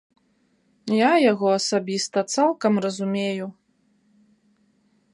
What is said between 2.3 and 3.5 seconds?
цалкам разумею.